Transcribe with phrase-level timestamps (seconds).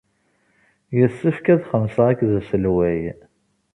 [0.97, 3.01] Yessefk ad xemmseɣ akked Uselway.